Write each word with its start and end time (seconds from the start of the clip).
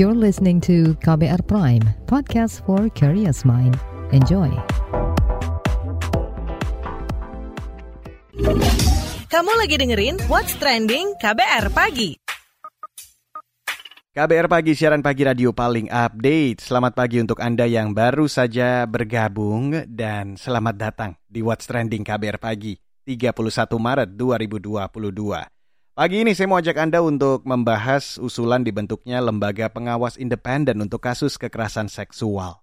You're 0.00 0.16
listening 0.16 0.64
to 0.64 0.96
KBR 1.04 1.44
Prime, 1.44 1.84
podcast 2.08 2.64
for 2.64 2.88
curious 2.96 3.44
mind. 3.44 3.76
Enjoy. 4.16 4.48
Kamu 9.28 9.52
lagi 9.60 9.76
dengerin 9.76 10.16
What's 10.24 10.56
Trending 10.56 11.20
KBR 11.20 11.68
Pagi. 11.76 12.16
KBR 14.16 14.48
Pagi, 14.48 14.72
siaran 14.72 15.04
pagi 15.04 15.28
radio 15.28 15.52
paling 15.52 15.92
update. 15.92 16.64
Selamat 16.64 16.96
pagi 16.96 17.20
untuk 17.20 17.36
Anda 17.36 17.68
yang 17.68 17.92
baru 17.92 18.24
saja 18.24 18.88
bergabung 18.88 19.84
dan 19.84 20.40
selamat 20.40 20.80
datang 20.80 21.12
di 21.28 21.44
What's 21.44 21.68
Trending 21.68 22.08
KBR 22.08 22.40
Pagi, 22.40 22.72
31 23.04 23.36
Maret 23.76 24.08
2022. 24.16 25.59
Pagi 25.90 26.22
ini 26.22 26.38
saya 26.38 26.46
mau 26.46 26.62
ajak 26.62 26.78
Anda 26.78 27.02
untuk 27.02 27.42
membahas 27.42 28.14
usulan 28.22 28.62
dibentuknya 28.62 29.18
lembaga 29.18 29.66
pengawas 29.66 30.14
independen 30.14 30.78
untuk 30.86 31.02
kasus 31.02 31.34
kekerasan 31.34 31.90
seksual. 31.90 32.62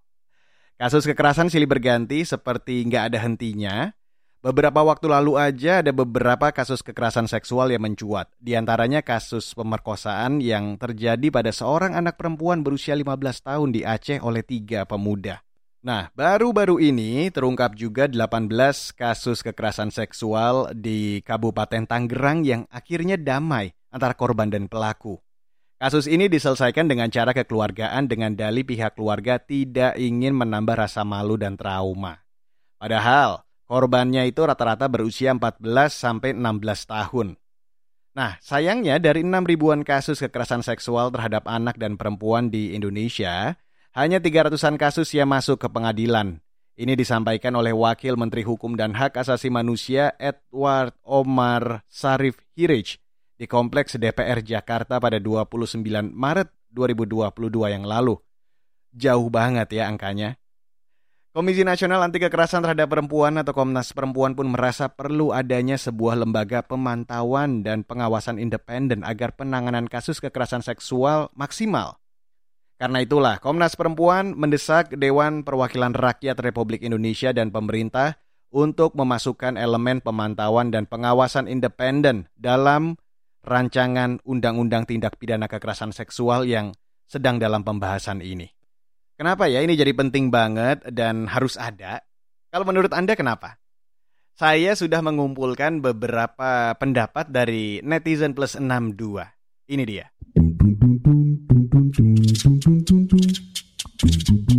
Kasus 0.79 1.03
kekerasan 1.03 1.51
silih 1.51 1.67
berganti 1.67 2.23
seperti 2.23 2.87
nggak 2.87 3.11
ada 3.11 3.19
hentinya. 3.19 3.91
Beberapa 4.39 4.79
waktu 4.79 5.11
lalu 5.11 5.35
aja 5.35 5.83
ada 5.83 5.91
beberapa 5.91 6.55
kasus 6.55 6.79
kekerasan 6.79 7.27
seksual 7.27 7.67
yang 7.67 7.83
mencuat. 7.83 8.31
Di 8.39 8.55
antaranya 8.55 9.03
kasus 9.03 9.51
pemerkosaan 9.51 10.39
yang 10.39 10.79
terjadi 10.79 11.27
pada 11.27 11.51
seorang 11.51 11.99
anak 11.99 12.15
perempuan 12.15 12.63
berusia 12.63 12.95
15 12.95 13.43
tahun 13.43 13.69
di 13.75 13.83
Aceh 13.83 14.23
oleh 14.23 14.39
tiga 14.47 14.87
pemuda. 14.87 15.46
Nah, 15.85 16.09
baru-baru 16.17 16.81
ini 16.81 17.29
terungkap 17.29 17.77
juga 17.77 18.09
18 18.09 18.49
kasus 18.97 19.45
kekerasan 19.45 19.93
seksual 19.93 20.73
di 20.73 21.21
Kabupaten 21.21 21.85
Tangerang 21.85 22.41
yang 22.41 22.65
akhirnya 22.73 23.15
damai 23.15 23.77
antara 23.93 24.17
korban 24.17 24.49
dan 24.49 24.65
pelaku. 24.65 25.21
Kasus 25.77 26.09
ini 26.09 26.25
diselesaikan 26.25 26.89
dengan 26.89 27.13
cara 27.13 27.37
kekeluargaan 27.37 28.09
dengan 28.09 28.33
dalih 28.33 28.65
pihak 28.65 28.97
keluarga 28.97 29.37
tidak 29.37 29.93
ingin 30.01 30.33
menambah 30.33 30.73
rasa 30.73 31.05
malu 31.05 31.37
dan 31.37 31.53
trauma. 31.53 32.25
Padahal 32.81 33.45
korbannya 33.69 34.25
itu 34.25 34.41
rata-rata 34.41 34.89
berusia 34.89 35.37
14 35.37 35.61
sampai 35.93 36.33
16 36.33 36.89
tahun. 36.89 37.27
Nah, 38.17 38.41
sayangnya 38.41 38.97
dari 38.97 39.21
6 39.21 39.45
ribuan 39.45 39.85
kasus 39.85 40.17
kekerasan 40.25 40.65
seksual 40.65 41.13
terhadap 41.13 41.45
anak 41.45 41.77
dan 41.77 42.01
perempuan 42.01 42.49
di 42.49 42.73
Indonesia, 42.73 43.53
hanya 43.97 44.21
300-an 44.21 44.77
kasus 44.77 45.09
yang 45.17 45.25
masuk 45.25 45.57
ke 45.57 45.65
pengadilan. 45.73 46.37
Ini 46.77 46.93
disampaikan 46.93 47.57
oleh 47.57 47.73
Wakil 47.73 48.13
Menteri 48.13 48.45
Hukum 48.45 48.77
dan 48.77 48.93
Hak 48.93 49.17
Asasi 49.17 49.49
Manusia 49.49 50.13
Edward 50.21 50.93
Omar 51.01 51.81
Sarif 51.89 52.37
Hirij 52.53 53.01
di 53.41 53.49
Kompleks 53.49 53.97
DPR 53.97 54.45
Jakarta 54.45 55.01
pada 55.01 55.17
29 55.17 55.81
Maret 56.13 56.49
2022 56.69 57.73
yang 57.73 57.89
lalu. 57.89 58.21
Jauh 58.93 59.33
banget 59.33 59.73
ya 59.73 59.89
angkanya. 59.89 60.37
Komisi 61.33 61.65
Nasional 61.65 62.05
Anti 62.05 62.21
Kekerasan 62.21 62.61
Terhadap 62.61 62.93
Perempuan 62.93 63.41
atau 63.41 63.57
Komnas 63.57 63.97
Perempuan 63.97 64.37
pun 64.37 64.45
merasa 64.53 64.93
perlu 64.93 65.33
adanya 65.33 65.73
sebuah 65.73 66.21
lembaga 66.21 66.61
pemantauan 66.61 67.65
dan 67.65 67.81
pengawasan 67.81 68.37
independen 68.37 69.01
agar 69.01 69.33
penanganan 69.33 69.89
kasus 69.89 70.21
kekerasan 70.21 70.61
seksual 70.61 71.33
maksimal. 71.33 71.97
Karena 72.77 73.01
itulah, 73.01 73.41
Komnas 73.41 73.73
Perempuan 73.73 74.37
mendesak 74.37 74.93
Dewan 74.93 75.41
Perwakilan 75.41 75.97
Rakyat 75.97 76.37
Republik 76.37 76.85
Indonesia 76.85 77.33
dan 77.33 77.49
pemerintah 77.49 78.21
untuk 78.53 78.93
memasukkan 78.93 79.57
elemen 79.57 79.97
pemantauan 79.97 80.69
dan 80.69 80.85
pengawasan 80.85 81.49
independen 81.49 82.29
dalam 82.37 82.93
rancangan 83.41 84.21
Undang-Undang 84.21 84.85
Tindak 84.93 85.17
Pidana 85.17 85.49
Kekerasan 85.49 85.89
Seksual 85.89 86.45
yang 86.45 86.69
sedang 87.09 87.41
dalam 87.41 87.65
pembahasan 87.65 88.21
ini. 88.21 88.45
Kenapa 89.17 89.49
ya 89.49 89.65
ini 89.65 89.73
jadi 89.73 89.97
penting 89.97 90.29
banget 90.29 90.85
dan 90.93 91.25
harus 91.25 91.57
ada? 91.57 92.05
Kalau 92.53 92.61
menurut 92.69 92.93
Anda 92.93 93.17
kenapa? 93.17 93.57
Saya 94.37 94.77
sudah 94.77 95.01
mengumpulkan 95.01 95.81
beberapa 95.81 96.77
pendapat 96.77 97.33
dari 97.33 97.81
netizen 97.81 98.37
plus 98.37 98.53
62. 98.53 99.25
Ini 99.65 99.83
dia. 99.89 100.13
Tum 102.37 102.59
tum 102.59 102.83
tum 102.85 103.07
tum 103.07 103.19
tum 103.97 104.45
tum 104.45 104.56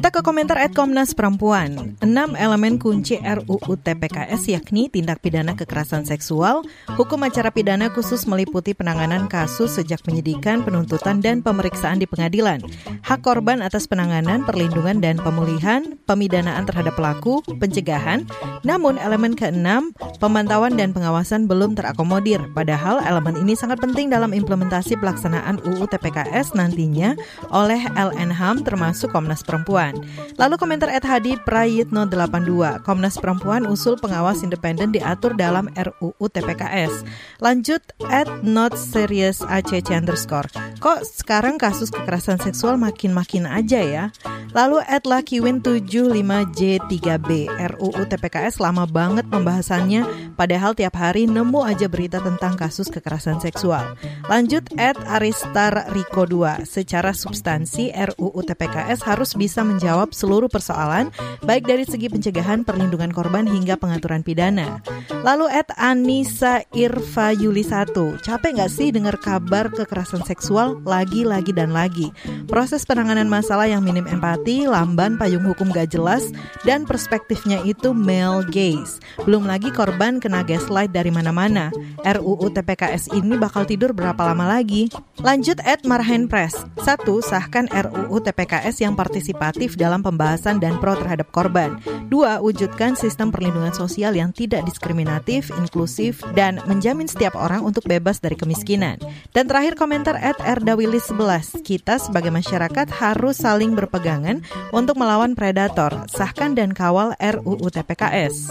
Kita 0.00 0.16
ke 0.16 0.24
komentar 0.24 0.56
at 0.56 0.72
Komnas 0.72 1.12
Perempuan. 1.12 1.92
Enam 2.00 2.32
elemen 2.32 2.80
kunci 2.80 3.20
RUU 3.20 3.76
TPKS 3.84 4.48
yakni 4.48 4.88
tindak 4.88 5.20
pidana 5.20 5.52
kekerasan 5.52 6.08
seksual, 6.08 6.64
hukum 6.96 7.20
acara 7.20 7.52
pidana 7.52 7.92
khusus 7.92 8.24
meliputi 8.24 8.72
penanganan 8.72 9.28
kasus 9.28 9.76
sejak 9.76 10.00
penyidikan, 10.00 10.64
penuntutan, 10.64 11.20
dan 11.20 11.44
pemeriksaan 11.44 12.00
di 12.00 12.08
pengadilan, 12.08 12.64
hak 13.04 13.20
korban 13.20 13.60
atas 13.60 13.84
penanganan, 13.84 14.40
perlindungan, 14.48 15.04
dan 15.04 15.20
pemulihan, 15.20 16.00
pemidanaan 16.08 16.64
terhadap 16.64 16.96
pelaku, 16.96 17.44
pencegahan. 17.60 18.24
Namun 18.64 18.96
elemen 18.96 19.36
keenam, 19.36 19.92
pemantauan 20.16 20.80
dan 20.80 20.96
pengawasan 20.96 21.44
belum 21.44 21.76
terakomodir. 21.76 22.40
Padahal 22.56 23.04
elemen 23.04 23.36
ini 23.36 23.52
sangat 23.52 23.84
penting 23.84 24.08
dalam 24.08 24.32
implementasi 24.32 24.96
pelaksanaan 24.96 25.60
UU 25.60 25.84
TPKS 25.92 26.56
nantinya 26.56 27.20
oleh 27.52 27.84
LNHAM 27.92 28.64
termasuk 28.64 29.12
Komnas 29.12 29.44
Perempuan. 29.44 29.89
Perempuan. 29.94 30.38
Lalu 30.38 30.54
komentar 30.56 30.88
Ed 30.92 31.04
Hadi 31.04 31.36
Prayitno 31.42 32.06
82, 32.06 32.80
Komnas 32.86 33.18
Perempuan 33.18 33.66
usul 33.66 33.98
pengawas 33.98 34.42
independen 34.46 34.94
diatur 34.94 35.34
dalam 35.36 35.68
RUU 35.74 36.26
TPKS. 36.30 37.04
Lanjut 37.42 37.82
at 38.08 38.28
not 38.46 38.78
serious 38.78 39.42
ACC 39.44 39.92
underscore. 39.92 40.48
Kok 40.80 41.04
sekarang 41.04 41.60
kasus 41.60 41.92
kekerasan 41.92 42.40
seksual 42.40 42.80
makin-makin 42.80 43.44
aja 43.44 43.80
ya? 43.84 44.04
Lalu 44.50 44.82
at 44.82 45.06
Luckwin 45.06 45.62
75J3B, 45.62 47.30
RUU 47.76 48.02
TPKS 48.02 48.58
lama 48.58 48.82
banget 48.82 49.30
pembahasannya, 49.30 50.34
padahal 50.34 50.74
tiap 50.74 50.98
hari 50.98 51.30
nemu 51.30 51.62
aja 51.62 51.86
berita 51.86 52.18
tentang 52.18 52.58
kasus 52.58 52.90
kekerasan 52.90 53.38
seksual. 53.38 53.94
Lanjut 54.26 54.66
at 54.74 54.98
Aristar 55.06 55.86
Riko 55.94 56.26
2, 56.26 56.66
secara 56.66 57.14
substansi 57.14 57.94
RUU 57.94 58.42
TPKS 58.42 59.06
harus 59.06 59.38
bisa 59.38 59.62
menjawab 59.80 60.12
seluruh 60.12 60.52
persoalan, 60.52 61.08
baik 61.40 61.64
dari 61.64 61.88
segi 61.88 62.12
pencegahan, 62.12 62.68
perlindungan 62.68 63.16
korban 63.16 63.48
hingga 63.48 63.80
pengaturan 63.80 64.20
pidana. 64.20 64.84
Lalu 65.24 65.48
at 65.48 65.72
Anissa 65.80 66.60
Irfa 66.76 67.32
Yuli 67.32 67.64
1, 67.64 67.96
capek 68.20 68.60
nggak 68.60 68.68
sih 68.68 68.92
dengar 68.92 69.16
kabar 69.16 69.72
kekerasan 69.72 70.20
seksual 70.28 70.84
lagi, 70.84 71.24
lagi, 71.24 71.56
dan 71.56 71.72
lagi? 71.72 72.12
Proses 72.44 72.84
penanganan 72.84 73.32
masalah 73.32 73.64
yang 73.72 73.80
minim 73.80 74.04
empati, 74.04 74.68
lamban 74.68 75.16
payung 75.16 75.48
hukum 75.48 75.72
gak 75.72 75.96
jelas, 75.96 76.28
dan 76.68 76.84
perspektifnya 76.84 77.64
itu 77.64 77.96
male 77.96 78.44
gaze. 78.52 79.00
Belum 79.24 79.48
lagi 79.48 79.72
korban 79.72 80.20
kena 80.20 80.44
gaslight 80.44 80.92
dari 80.92 81.08
mana-mana. 81.08 81.72
RUU 82.04 82.52
TPKS 82.52 83.16
ini 83.16 83.40
bakal 83.40 83.64
tidur 83.64 83.96
berapa 83.96 84.20
lama 84.20 84.44
lagi? 84.44 84.92
Lanjut 85.24 85.56
at 85.64 85.88
Marhen 85.88 86.28
Press. 86.28 86.68
Satu, 86.84 87.24
sahkan 87.24 87.64
RUU 87.72 88.20
TPKS 88.20 88.84
yang 88.84 88.92
partisipatif 88.92 89.69
aktif 89.70 89.78
dalam 89.78 90.02
pembahasan 90.02 90.58
dan 90.58 90.82
pro 90.82 90.98
terhadap 90.98 91.30
korban. 91.30 91.78
Dua, 92.10 92.42
wujudkan 92.42 92.98
sistem 92.98 93.30
perlindungan 93.30 93.70
sosial 93.70 94.18
yang 94.18 94.34
tidak 94.34 94.66
diskriminatif, 94.66 95.54
inklusif, 95.54 96.26
dan 96.34 96.58
menjamin 96.66 97.06
setiap 97.06 97.38
orang 97.38 97.62
untuk 97.62 97.86
bebas 97.86 98.18
dari 98.18 98.34
kemiskinan. 98.34 98.98
Dan 99.30 99.46
terakhir 99.46 99.78
komentar 99.78 100.18
at 100.18 100.42
Erdawilis 100.42 101.06
11, 101.14 101.62
kita 101.62 102.02
sebagai 102.02 102.34
masyarakat 102.34 102.90
harus 102.98 103.38
saling 103.38 103.78
berpegangan 103.78 104.42
untuk 104.74 104.98
melawan 104.98 105.38
predator, 105.38 105.94
sahkan 106.10 106.58
dan 106.58 106.74
kawal 106.74 107.14
RUU 107.22 107.70
TPKS. 107.70 108.50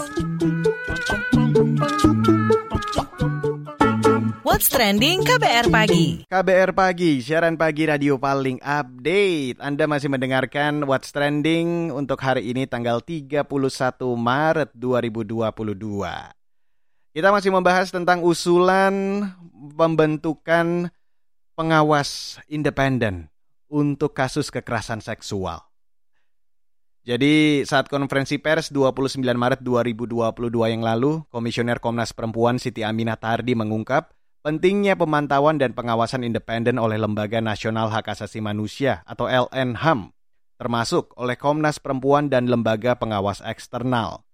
What's 4.40 4.72
Trending 4.72 5.20
KBR 5.20 5.68
Pagi. 5.68 6.24
KBR 6.24 6.72
Pagi, 6.72 7.20
siaran 7.20 7.60
pagi 7.60 7.84
radio 7.84 8.16
paling 8.16 8.56
update. 8.64 9.60
Anda 9.60 9.84
masih 9.84 10.08
mendengarkan 10.08 10.88
What's 10.88 11.12
Trending 11.12 11.92
untuk 11.92 12.16
hari 12.24 12.48
ini 12.48 12.64
tanggal 12.64 13.04
31 13.04 13.44
Maret 14.16 14.72
2022. 14.72 15.52
Kita 17.12 17.28
masih 17.28 17.52
membahas 17.52 17.92
tentang 17.92 18.24
usulan 18.24 19.28
pembentukan 19.76 20.88
pengawas 21.52 22.40
independen 22.48 23.28
untuk 23.68 24.16
kasus 24.16 24.48
kekerasan 24.48 25.04
seksual. 25.04 25.60
Jadi 27.04 27.60
saat 27.68 27.92
konferensi 27.92 28.40
pers 28.40 28.72
29 28.72 29.20
Maret 29.20 29.60
2022 29.60 30.72
yang 30.72 30.80
lalu, 30.80 31.28
Komisioner 31.28 31.76
Komnas 31.76 32.16
Perempuan 32.16 32.56
Siti 32.56 32.80
Aminah 32.80 33.20
Tardi 33.20 33.52
mengungkap 33.52 34.19
Pentingnya 34.40 34.96
pemantauan 34.96 35.60
dan 35.60 35.76
pengawasan 35.76 36.24
independen 36.24 36.80
oleh 36.80 36.96
Lembaga 36.96 37.44
Nasional 37.44 37.92
Hak 37.92 38.08
Asasi 38.08 38.40
Manusia 38.40 39.04
atau 39.04 39.28
LNHAM, 39.28 40.16
termasuk 40.56 41.12
oleh 41.20 41.36
Komnas 41.36 41.76
Perempuan 41.76 42.32
dan 42.32 42.48
lembaga 42.48 42.96
pengawas 42.96 43.44
eksternal. 43.44 44.24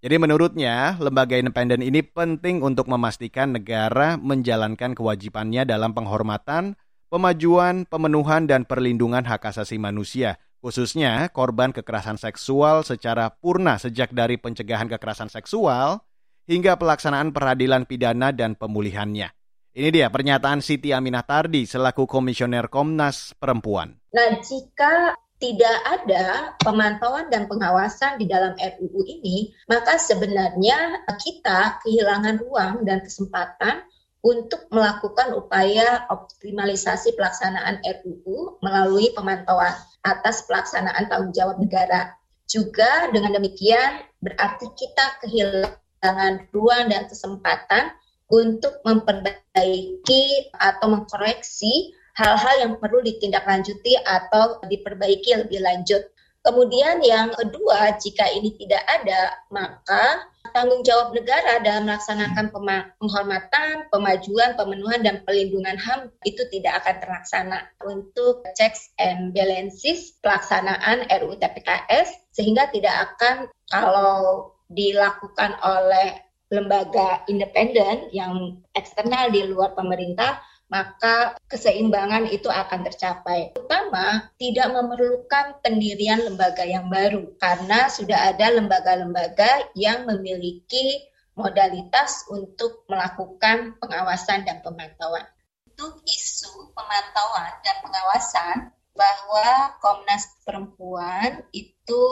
Jadi 0.00 0.16
menurutnya, 0.16 0.96
lembaga 0.96 1.36
independen 1.36 1.84
ini 1.84 2.00
penting 2.00 2.64
untuk 2.64 2.88
memastikan 2.88 3.52
negara 3.52 4.16
menjalankan 4.16 4.96
kewajibannya 4.96 5.68
dalam 5.68 5.92
penghormatan, 5.92 6.72
pemajuan, 7.12 7.84
pemenuhan, 7.84 8.48
dan 8.48 8.64
perlindungan 8.64 9.28
hak 9.28 9.52
asasi 9.52 9.76
manusia, 9.76 10.40
khususnya 10.64 11.28
korban 11.28 11.76
kekerasan 11.76 12.16
seksual 12.16 12.88
secara 12.88 13.28
purna 13.28 13.76
sejak 13.76 14.16
dari 14.16 14.40
pencegahan 14.40 14.88
kekerasan 14.88 15.28
seksual 15.28 16.00
hingga 16.48 16.80
pelaksanaan 16.80 17.36
peradilan 17.36 17.84
pidana 17.84 18.32
dan 18.32 18.56
pemulihannya. 18.56 19.41
Ini 19.72 19.88
dia 19.88 20.12
pernyataan 20.12 20.60
Siti 20.60 20.92
Aminah 20.92 21.24
Tardi 21.24 21.64
selaku 21.64 22.04
Komisioner 22.04 22.68
Komnas 22.68 23.32
Perempuan. 23.40 23.96
Nah, 24.12 24.36
jika 24.44 25.16
tidak 25.40 25.78
ada 25.88 26.52
pemantauan 26.60 27.32
dan 27.32 27.48
pengawasan 27.48 28.20
di 28.20 28.28
dalam 28.28 28.52
RUU 28.52 29.00
ini, 29.08 29.48
maka 29.72 29.96
sebenarnya 29.96 31.08
kita 31.08 31.80
kehilangan 31.80 32.44
ruang 32.44 32.84
dan 32.84 33.00
kesempatan 33.00 33.80
untuk 34.20 34.68
melakukan 34.68 35.32
upaya 35.40 36.04
optimalisasi 36.12 37.16
pelaksanaan 37.16 37.80
RUU 37.80 38.60
melalui 38.60 39.08
pemantauan 39.16 39.72
atas 40.04 40.44
pelaksanaan 40.44 41.08
tanggung 41.08 41.32
jawab 41.32 41.56
negara. 41.56 42.12
Juga 42.44 43.08
dengan 43.08 43.40
demikian 43.40 44.04
berarti 44.20 44.68
kita 44.76 45.16
kehilangan 45.24 46.52
ruang 46.52 46.92
dan 46.92 47.08
kesempatan 47.08 47.88
untuk 48.32 48.80
memperbaiki 48.88 50.48
atau 50.56 50.88
mengkoreksi 50.88 51.92
hal-hal 52.16 52.54
yang 52.64 52.72
perlu 52.80 53.04
ditindaklanjuti 53.04 54.00
atau 54.08 54.56
diperbaiki 54.64 55.36
lebih 55.36 55.60
lanjut. 55.60 56.00
Kemudian 56.42 56.98
yang 57.06 57.30
kedua, 57.38 57.94
jika 58.02 58.26
ini 58.34 58.50
tidak 58.58 58.82
ada, 58.90 59.38
maka 59.54 60.26
tanggung 60.50 60.82
jawab 60.82 61.14
negara 61.14 61.62
dalam 61.62 61.86
melaksanakan 61.86 62.50
penghormatan, 62.98 63.86
pemajuan, 63.94 64.58
pemenuhan, 64.58 65.06
dan 65.06 65.22
pelindungan 65.22 65.78
HAM 65.78 66.10
itu 66.26 66.42
tidak 66.50 66.82
akan 66.82 66.98
terlaksana. 66.98 67.58
Untuk 67.86 68.42
checks 68.58 68.90
and 68.98 69.30
balances 69.30 70.18
pelaksanaan 70.18 71.06
RUU 71.22 71.38
TPKS, 71.38 72.10
sehingga 72.34 72.66
tidak 72.74 73.14
akan 73.14 73.46
kalau 73.70 74.50
dilakukan 74.66 75.54
oleh 75.62 76.31
lembaga 76.52 77.24
independen 77.32 78.12
yang 78.12 78.60
eksternal 78.76 79.32
di 79.32 79.48
luar 79.48 79.72
pemerintah, 79.72 80.36
maka 80.68 81.36
keseimbangan 81.48 82.28
itu 82.28 82.52
akan 82.52 82.84
tercapai. 82.84 83.56
Utama 83.56 84.28
tidak 84.36 84.68
memerlukan 84.72 85.56
pendirian 85.64 86.20
lembaga 86.28 86.64
yang 86.64 86.92
baru 86.92 87.32
karena 87.40 87.88
sudah 87.88 88.36
ada 88.36 88.52
lembaga-lembaga 88.52 89.72
yang 89.72 90.04
memiliki 90.04 91.08
modalitas 91.32 92.28
untuk 92.28 92.84
melakukan 92.88 93.76
pengawasan 93.80 94.44
dan 94.44 94.60
pemantauan. 94.60 95.24
Untuk 95.72 96.04
isu 96.04 96.72
pemantauan 96.76 97.52
dan 97.64 97.76
pengawasan 97.80 98.56
bahwa 98.92 99.72
Komnas 99.80 100.36
Perempuan 100.44 101.40
itu 101.56 102.04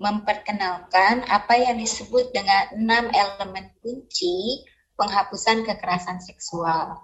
memperkenalkan 0.00 1.24
apa 1.28 1.54
yang 1.56 1.78
disebut 1.78 2.32
dengan 2.32 2.74
enam 2.74 3.04
elemen 3.12 3.70
kunci 3.80 4.66
penghapusan 4.96 5.64
kekerasan 5.66 6.18
seksual. 6.22 7.02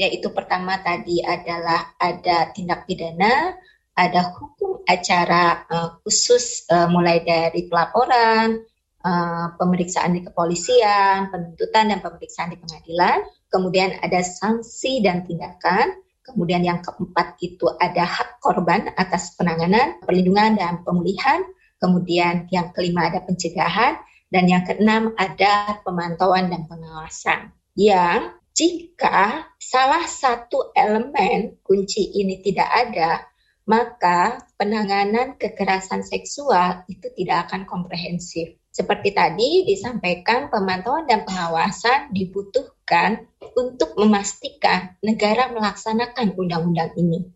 Yaitu 0.00 0.32
pertama 0.32 0.80
tadi 0.80 1.20
adalah 1.20 1.92
ada 2.00 2.48
tindak 2.56 2.88
pidana, 2.88 3.52
ada 3.92 4.32
hukum 4.32 4.80
acara 4.88 5.68
uh, 5.68 5.88
khusus 6.00 6.64
uh, 6.72 6.88
mulai 6.88 7.20
dari 7.20 7.68
pelaporan, 7.68 8.64
uh, 9.04 9.46
pemeriksaan 9.60 10.16
di 10.16 10.24
kepolisian, 10.24 11.28
penuntutan 11.28 11.92
dan 11.92 12.00
pemeriksaan 12.00 12.48
di 12.48 12.58
pengadilan, 12.58 13.28
kemudian 13.52 14.00
ada 14.00 14.24
sanksi 14.24 15.04
dan 15.04 15.28
tindakan, 15.28 16.00
kemudian 16.24 16.64
yang 16.64 16.80
keempat 16.80 17.36
itu 17.44 17.68
ada 17.76 18.08
hak 18.08 18.40
korban 18.40 18.88
atas 18.96 19.36
penanganan, 19.36 20.00
perlindungan 20.00 20.56
dan 20.56 20.80
pemulihan, 20.80 21.44
kemudian 21.80 22.46
yang 22.52 22.70
kelima 22.76 23.08
ada 23.08 23.24
pencegahan, 23.24 23.98
dan 24.30 24.44
yang 24.46 24.62
keenam 24.62 25.10
ada 25.18 25.82
pemantauan 25.82 26.52
dan 26.52 26.70
pengawasan 26.70 27.50
yang 27.74 28.36
jika 28.54 29.48
salah 29.56 30.04
satu 30.04 30.74
elemen 30.76 31.56
kunci 31.64 32.12
ini 32.12 32.42
tidak 32.44 32.68
ada, 32.68 33.24
maka 33.64 34.42
penanganan 34.58 35.38
kekerasan 35.38 36.02
seksual 36.02 36.82
itu 36.90 37.08
tidak 37.14 37.48
akan 37.48 37.64
komprehensif. 37.64 38.58
Seperti 38.70 39.14
tadi 39.14 39.66
disampaikan, 39.66 40.46
pemantauan 40.50 41.06
dan 41.06 41.26
pengawasan 41.26 42.14
dibutuhkan 42.14 43.26
untuk 43.58 43.98
memastikan 43.98 44.94
negara 45.02 45.50
melaksanakan 45.50 46.34
undang-undang 46.38 46.94
ini. 46.94 47.26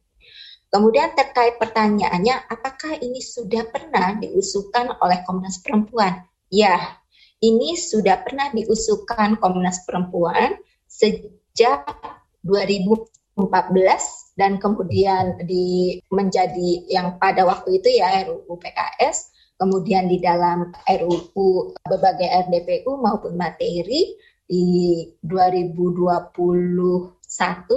Kemudian 0.75 1.15
terkait 1.15 1.55
pertanyaannya, 1.63 2.51
apakah 2.51 2.99
ini 2.99 3.23
sudah 3.23 3.63
pernah 3.71 4.19
diusulkan 4.19 4.99
oleh 4.99 5.23
Komnas 5.23 5.63
Perempuan? 5.63 6.27
Ya, 6.51 6.99
ini 7.39 7.79
sudah 7.79 8.19
pernah 8.27 8.51
diusulkan 8.51 9.39
Komnas 9.39 9.87
Perempuan 9.87 10.59
sejak 10.91 11.87
2014 12.43 13.39
dan 14.35 14.59
kemudian 14.59 15.47
di 15.47 16.03
menjadi 16.11 16.91
yang 16.91 17.23
pada 17.23 17.47
waktu 17.47 17.79
itu 17.79 17.95
ya 17.95 18.27
RUU 18.27 18.59
PKS, 18.59 19.31
kemudian 19.55 20.11
di 20.11 20.19
dalam 20.19 20.75
RUU 20.91 21.71
berbagai 21.87 22.51
RDPU 22.51 22.99
maupun 22.99 23.39
materi 23.39 24.19
di 24.51 24.67
2021 25.23 27.15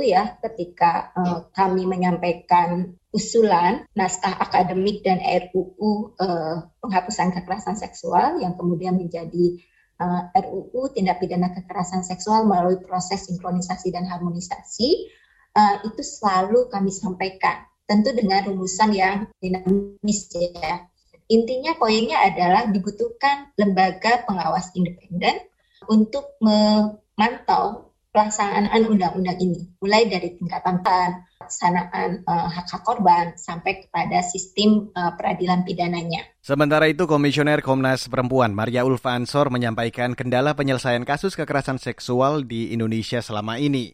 ya 0.06 0.38
ketika 0.44 1.12
uh, 1.18 1.50
kami 1.50 1.89
menyampaikan 1.89 2.94
usulan 3.09 3.89
naskah 3.98 4.38
akademik 4.38 5.01
dan 5.01 5.18
RUU 5.18 6.13
uh, 6.13 6.21
eh, 6.21 6.56
penghapusan 6.77 7.33
kekerasan 7.33 7.74
seksual 7.74 8.38
yang 8.38 8.54
kemudian 8.54 8.94
menjadi 8.94 9.57
uh, 9.98 10.30
eh, 10.38 10.45
RUU 10.45 10.94
tindak 10.94 11.18
pidana 11.18 11.50
kekerasan 11.57 12.06
seksual 12.06 12.45
melalui 12.45 12.77
proses 12.86 13.25
sinkronisasi 13.25 13.89
dan 13.89 14.06
harmonisasi 14.06 15.09
uh, 15.57 15.81
itu 15.89 16.01
selalu 16.06 16.69
kami 16.69 16.94
sampaikan 16.94 17.65
tentu 17.89 18.13
dengan 18.13 18.45
rumusan 18.45 18.94
yang 18.94 19.25
dinamis 19.42 20.30
ya. 20.30 20.86
Intinya 21.27 21.75
poinnya 21.75 22.24
adalah 22.24 22.69
dibutuhkan 22.69 23.51
lembaga 23.60 24.24
pengawas 24.24 24.71
independen 24.77 25.44
untuk 25.88 26.36
memantau 26.39 27.87
pelaksanaan 28.17 28.89
undang-undang 28.89 29.37
ini, 29.37 29.77
mulai 29.77 30.09
dari 30.09 30.33
tingkatan 30.33 30.81
pelaksanaan 30.81 32.25
uh, 32.25 32.49
hak 32.49 32.65
hak 32.65 32.81
korban 32.81 33.38
sampai 33.38 33.86
kepada 33.86 34.25
sistem 34.25 34.89
uh, 34.97 35.13
peradilan 35.13 35.62
pidananya. 35.62 36.25
Sementara 36.41 36.89
itu, 36.89 37.05
Komisioner 37.05 37.62
Komnas 37.62 38.09
Perempuan 38.09 38.57
Maria 38.57 38.89
Ulfa 38.89 39.13
Ansor 39.13 39.53
menyampaikan 39.53 40.17
kendala 40.17 40.57
penyelesaian 40.57 41.05
kasus 41.05 41.38
kekerasan 41.38 41.77
seksual 41.77 42.41
di 42.41 42.74
Indonesia 42.74 43.21
selama 43.21 43.62
ini. 43.62 43.93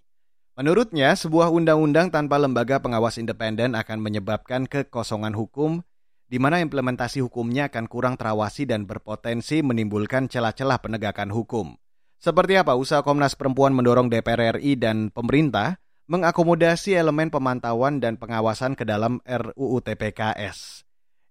Menurutnya, 0.56 1.12
sebuah 1.20 1.52
undang-undang 1.52 2.08
tanpa 2.08 2.40
lembaga 2.40 2.80
pengawas 2.80 3.20
independen 3.20 3.76
akan 3.76 4.00
menyebabkan 4.00 4.72
kekosongan 4.72 5.36
hukum 5.36 5.84
di 6.32 6.40
mana 6.40 6.64
implementasi 6.64 7.20
hukumnya 7.20 7.68
akan 7.68 7.92
kurang 7.92 8.16
terawasi 8.16 8.66
dan 8.66 8.88
berpotensi 8.88 9.60
menimbulkan 9.60 10.32
celah-celah 10.32 10.80
penegakan 10.80 11.30
hukum. 11.30 11.76
Seperti 12.24 12.56
apa 12.56 12.80
usaha 12.80 13.04
Komnas 13.04 13.36
Perempuan 13.36 13.76
mendorong 13.76 14.08
DPR 14.08 14.56
RI 14.56 14.80
dan 14.80 15.12
pemerintah 15.12 15.84
mengakomodasi 16.08 16.96
elemen 16.96 17.28
pemantauan 17.28 18.00
dan 18.00 18.16
pengawasan 18.16 18.80
ke 18.80 18.88
dalam 18.88 19.20
RUU 19.28 19.84
TPKS. 19.84 20.83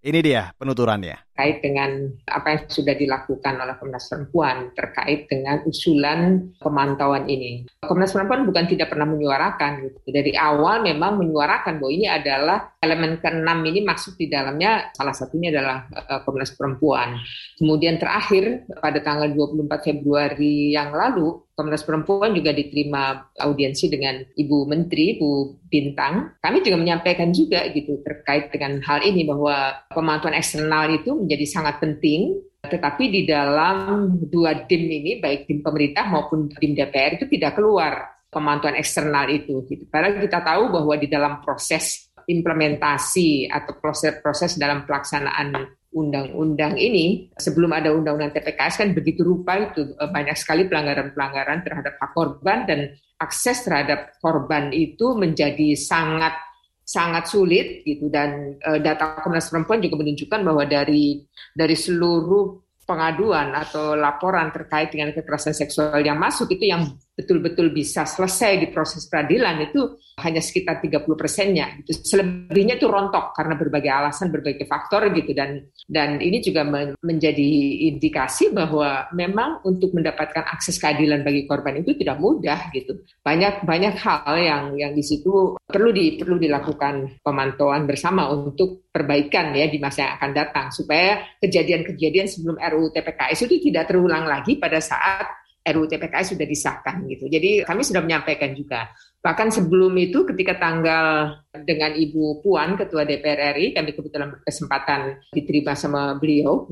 Ini 0.03 0.19
dia 0.19 0.51
penuturannya. 0.59 1.31
Terkait 1.31 1.63
dengan 1.63 2.11
apa 2.27 2.59
yang 2.59 2.63
sudah 2.67 2.95
dilakukan 2.99 3.55
oleh 3.55 3.79
Komnas 3.79 4.11
Perempuan 4.11 4.75
terkait 4.75 5.31
dengan 5.31 5.63
usulan 5.63 6.51
pemantauan 6.59 7.31
ini. 7.31 7.63
Komnas 7.79 8.11
Perempuan 8.11 8.43
bukan 8.43 8.67
tidak 8.67 8.91
pernah 8.91 9.07
menyuarakan. 9.07 9.87
Gitu. 9.87 9.99
Dari 10.11 10.35
awal 10.35 10.83
memang 10.83 11.23
menyuarakan 11.23 11.79
bahwa 11.79 11.93
ini 11.95 12.11
adalah 12.11 12.75
elemen 12.83 13.23
keenam 13.23 13.63
ini 13.63 13.87
maksud 13.87 14.19
di 14.19 14.27
dalamnya 14.27 14.91
salah 14.91 15.15
satunya 15.15 15.55
adalah 15.55 15.87
uh, 15.87 16.21
Komnas 16.27 16.51
Perempuan. 16.59 17.23
Kemudian 17.55 18.03
terakhir 18.03 18.67
pada 18.83 18.99
tanggal 19.07 19.31
24 19.31 19.87
Februari 19.87 20.75
yang 20.75 20.91
lalu 20.91 21.47
Komnas 21.53 21.85
Perempuan 21.85 22.33
juga 22.33 22.51
diterima 22.57 23.29
audiensi 23.37 23.93
dengan 23.93 24.25
Ibu 24.25 24.65
Menteri, 24.65 25.21
Ibu 25.21 25.31
Bintang. 25.69 26.41
Kami 26.41 26.65
juga 26.65 26.81
menyampaikan 26.81 27.29
juga 27.31 27.69
gitu 27.71 28.01
terkait 28.01 28.49
dengan 28.49 28.81
hal 28.81 29.05
ini 29.05 29.29
bahwa 29.29 29.85
pemantauan 29.93 30.37
eksternal 30.37 30.89
itu 30.97 31.13
menjadi 31.13 31.45
sangat 31.45 31.77
penting 31.79 32.41
tetapi 32.63 33.11
di 33.11 33.23
dalam 33.27 34.15
dua 34.31 34.55
DIM 34.55 34.83
ini, 34.87 35.13
baik 35.19 35.51
DIM 35.51 35.67
pemerintah 35.67 36.07
maupun 36.07 36.47
DIM 36.47 36.79
DPR 36.79 37.19
itu 37.19 37.27
tidak 37.27 37.59
keluar 37.59 38.23
pemantauan 38.31 38.79
eksternal 38.79 39.27
itu. 39.35 39.67
Gitu. 39.67 39.91
Padahal 39.91 40.23
kita 40.23 40.41
tahu 40.47 40.71
bahwa 40.71 40.95
di 40.95 41.11
dalam 41.11 41.43
proses 41.43 42.07
implementasi 42.23 43.51
atau 43.51 43.83
proses-proses 43.83 44.55
dalam 44.55 44.87
pelaksanaan 44.87 45.59
undang-undang 45.93 46.81
ini 46.81 47.29
sebelum 47.37 47.73
ada 47.73 47.93
undang-undang 47.93 48.33
TPKS 48.33 48.81
kan 48.81 48.89
begitu 48.97 49.23
rupa 49.23 49.61
itu 49.61 49.93
eh, 49.93 50.11
banyak 50.11 50.37
sekali 50.37 50.65
pelanggaran-pelanggaran 50.67 51.61
terhadap 51.65 52.01
hak 52.01 52.11
korban 52.17 52.65
dan 52.65 52.81
akses 53.21 53.63
terhadap 53.63 54.17
korban 54.19 54.73
itu 54.73 55.15
menjadi 55.15 55.77
sangat 55.79 56.35
sangat 56.83 57.31
sulit 57.31 57.87
gitu. 57.87 58.11
Dan 58.11 58.59
uh, 58.59 58.83
data 58.83 59.23
Komnas 59.23 59.49
Perempuan 59.49 59.79
juga 59.79 60.03
menunjukkan 60.03 60.41
bahwa 60.43 60.67
dari 60.67 61.23
dari 61.55 61.77
seluruh 61.79 62.59
pengaduan 62.83 63.55
atau 63.55 63.95
laporan 63.95 64.51
terkait 64.51 64.91
dengan 64.91 65.15
kekerasan 65.15 65.55
seksual 65.55 66.03
yang 66.03 66.19
masuk 66.19 66.51
itu 66.51 66.67
yang 66.67 66.91
betul-betul 67.13 67.77
bisa 67.77 68.09
selesai 68.09 68.57
di 68.57 68.67
proses 68.73 69.05
peradilan 69.05 69.69
itu 69.69 70.01
hanya 70.25 70.41
sekitar 70.41 70.81
30 70.81 71.05
persennya 71.13 71.77
gitu. 71.81 71.93
Selebihnya 71.93 72.81
itu 72.81 72.89
rontok 72.89 73.37
karena 73.37 73.55
berbagai 73.57 73.93
alasan, 73.93 74.33
berbagai 74.33 74.65
faktor 74.65 75.13
gitu 75.13 75.37
dan 75.37 75.61
dan 75.85 76.17
ini 76.25 76.41
juga 76.41 76.65
menjadi 77.01 77.51
indikasi 77.93 78.53
bahwa 78.57 79.13
memang 79.13 79.61
untuk 79.69 79.93
mendapatkan 79.93 80.45
akses 80.49 80.81
keadilan 80.81 81.21
bagi 81.21 81.45
korban 81.45 81.85
itu 81.85 81.93
tidak 82.01 82.17
mudah 82.17 82.73
gitu. 82.73 83.05
Banyak 83.21 83.69
banyak 83.69 83.95
hal 84.01 84.35
yang 84.41 84.65
yang 84.81 84.93
di 84.97 85.05
situ 85.05 85.57
perlu 85.61 85.93
di 85.93 86.17
perlu 86.17 86.41
dilakukan 86.41 87.21
pemantauan 87.21 87.85
bersama 87.85 88.33
untuk 88.33 88.89
perbaikan 88.89 89.53
ya 89.57 89.69
di 89.69 89.81
masa 89.81 90.05
yang 90.05 90.13
akan 90.21 90.31
datang 90.33 90.67
supaya 90.69 91.25
kejadian-kejadian 91.41 92.29
sebelum 92.29 92.57
RUU 92.61 92.93
TPKS 92.93 93.49
itu 93.49 93.73
tidak 93.73 93.89
terulang 93.89 94.29
lagi 94.29 94.61
pada 94.61 94.81
saat 94.81 95.42
RUU 95.63 95.87
TPKS 95.87 96.35
sudah 96.35 96.47
disahkan 96.47 97.07
gitu. 97.07 97.31
Jadi 97.31 97.63
kami 97.63 97.83
sudah 97.87 98.03
menyampaikan 98.03 98.51
juga. 98.53 98.91
Bahkan 99.23 99.55
sebelum 99.55 99.95
itu 100.03 100.27
ketika 100.27 100.59
tanggal 100.59 101.39
dengan 101.63 101.95
Ibu 101.95 102.43
Puan 102.43 102.75
Ketua 102.75 103.07
DPR 103.07 103.55
RI 103.55 103.71
kami 103.71 103.95
kebetulan 103.95 104.35
berkesempatan 104.35 105.23
diterima 105.31 105.79
sama 105.79 106.19
beliau. 106.19 106.67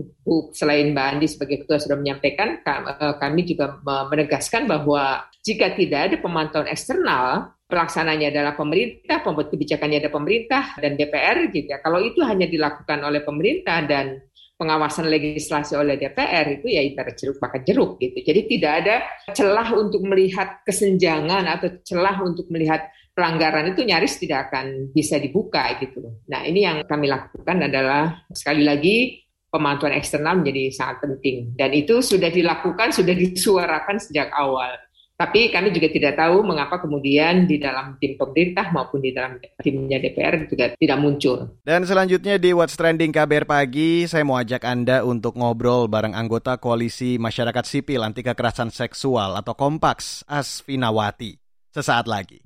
Selain 0.50 0.90
Mbak 0.90 1.06
Andi 1.14 1.26
sebagai 1.30 1.62
ketua 1.62 1.78
sudah 1.78 1.94
menyampaikan 1.94 2.58
eh, 2.58 3.14
kami 3.22 3.46
juga 3.46 3.78
menegaskan 3.86 4.66
bahwa 4.66 5.22
jika 5.46 5.78
tidak 5.78 6.10
ada 6.10 6.16
pemantauan 6.18 6.66
eksternal 6.66 7.54
pelaksananya 7.70 8.34
adalah 8.34 8.58
pemerintah, 8.58 9.22
pembuat 9.22 9.54
kebijakannya 9.54 10.02
ada 10.02 10.10
pemerintah 10.10 10.74
dan 10.82 10.98
DPR 10.98 11.54
gitu 11.54 11.70
ya. 11.70 11.78
Kalau 11.78 12.02
itu 12.02 12.18
hanya 12.26 12.50
dilakukan 12.50 12.98
oleh 13.06 13.22
pemerintah 13.22 13.86
dan 13.86 14.18
pengawasan 14.60 15.08
legislasi 15.08 15.72
oleh 15.72 15.96
DPR 15.96 16.60
itu 16.60 16.68
ya 16.68 16.84
ibarat 16.84 17.16
jeruk 17.16 17.40
makan 17.40 17.64
jeruk 17.64 17.96
gitu. 17.96 18.20
Jadi 18.20 18.40
tidak 18.44 18.72
ada 18.84 18.96
celah 19.32 19.72
untuk 19.72 20.04
melihat 20.04 20.60
kesenjangan 20.68 21.48
atau 21.48 21.80
celah 21.80 22.20
untuk 22.20 22.44
melihat 22.52 22.92
pelanggaran 23.16 23.72
itu 23.72 23.88
nyaris 23.88 24.20
tidak 24.20 24.52
akan 24.52 24.92
bisa 24.92 25.16
dibuka 25.16 25.64
gitu. 25.80 26.04
Nah 26.28 26.44
ini 26.44 26.68
yang 26.68 26.84
kami 26.84 27.08
lakukan 27.08 27.56
adalah 27.64 28.20
sekali 28.36 28.60
lagi 28.68 29.24
pemantauan 29.48 29.96
eksternal 29.96 30.44
menjadi 30.44 30.70
sangat 30.70 31.08
penting 31.08 31.56
dan 31.56 31.72
itu 31.72 32.04
sudah 32.04 32.28
dilakukan 32.28 32.92
sudah 32.92 33.16
disuarakan 33.16 33.96
sejak 33.96 34.28
awal. 34.36 34.76
Tapi 35.20 35.52
kami 35.52 35.68
juga 35.68 35.92
tidak 35.92 36.16
tahu 36.16 36.40
mengapa 36.40 36.80
kemudian 36.80 37.44
di 37.44 37.60
dalam 37.60 38.00
tim 38.00 38.16
pemerintah 38.16 38.72
maupun 38.72 39.04
di 39.04 39.12
dalam 39.12 39.36
timnya 39.60 40.00
DPR 40.00 40.48
juga 40.48 40.72
tidak 40.80 40.96
muncul. 40.96 41.60
Dan 41.60 41.84
selanjutnya 41.84 42.40
di 42.40 42.56
What's 42.56 42.72
Trending 42.72 43.12
KBR 43.12 43.44
Pagi, 43.44 44.08
saya 44.08 44.24
mau 44.24 44.40
ajak 44.40 44.64
Anda 44.64 45.04
untuk 45.04 45.36
ngobrol 45.36 45.92
bareng 45.92 46.16
anggota 46.16 46.56
Koalisi 46.56 47.20
Masyarakat 47.20 47.68
Sipil 47.68 48.00
Anti 48.00 48.24
Kekerasan 48.24 48.72
Seksual 48.72 49.36
atau 49.36 49.52
Kompaks, 49.52 50.24
Asfinawati. 50.24 51.36
Sesaat 51.68 52.08
lagi. 52.08 52.40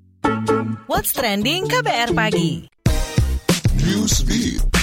What's 0.91 1.15
Trending 1.15 1.71
KBR 1.71 2.11
Pagi. 2.11 2.67
Newsbeat. 3.79 4.74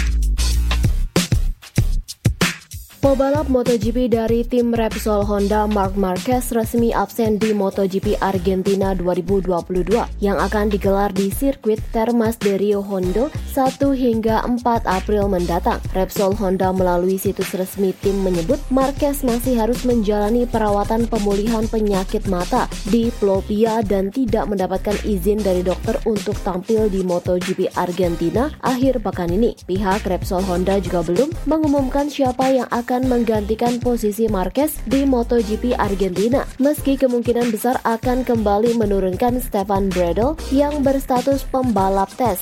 Pebalap 3.03 3.51
MotoGP 3.51 4.15
dari 4.15 4.47
tim 4.47 4.71
Repsol 4.71 5.27
Honda 5.27 5.67
Mark 5.67 5.99
Marquez 5.99 6.55
resmi 6.55 6.95
absen 6.95 7.35
di 7.35 7.51
MotoGP 7.51 8.23
Argentina 8.23 8.95
2022 8.95 10.23
yang 10.23 10.39
akan 10.39 10.71
digelar 10.71 11.11
di 11.11 11.27
sirkuit 11.35 11.83
Termas 11.91 12.39
de 12.39 12.55
Rio 12.55 12.79
Hondo 12.79 13.27
1 13.59 13.83
hingga 13.99 14.47
4 14.47 14.87
April 14.87 15.27
mendatang. 15.27 15.83
Repsol 15.91 16.39
Honda 16.39 16.71
melalui 16.71 17.19
situs 17.19 17.51
resmi 17.59 17.91
tim 17.91 18.23
menyebut 18.23 18.63
Marquez 18.71 19.27
masih 19.27 19.59
harus 19.59 19.83
menjalani 19.83 20.47
perawatan 20.47 21.11
pemulihan 21.11 21.67
penyakit 21.67 22.31
mata 22.31 22.71
di 22.87 23.11
Plopia 23.19 23.83
dan 23.83 24.15
tidak 24.15 24.47
mendapatkan 24.47 24.95
izin 25.03 25.43
dari 25.43 25.67
dokter 25.67 25.99
untuk 26.07 26.39
tampil 26.47 26.87
di 26.87 27.03
MotoGP 27.03 27.75
Argentina 27.75 28.47
akhir 28.63 29.03
pekan 29.03 29.35
ini. 29.35 29.59
Pihak 29.67 30.07
Repsol 30.07 30.47
Honda 30.47 30.79
juga 30.79 31.03
belum 31.03 31.51
mengumumkan 31.51 32.07
siapa 32.07 32.47
yang 32.47 32.71
akan 32.71 32.92
akan 32.93 33.09
menggantikan 33.09 33.81
posisi 33.81 34.29
Marquez 34.29 34.77
di 34.85 35.09
MotoGP 35.09 35.81
Argentina, 35.81 36.45
meski 36.61 37.01
kemungkinan 37.01 37.49
besar 37.49 37.81
akan 37.89 38.21
kembali 38.21 38.77
menurunkan 38.77 39.41
Stefan 39.41 39.89
Bradl 39.89 40.37
yang 40.53 40.85
berstatus 40.85 41.41
pembalap 41.49 42.13
tes. 42.21 42.37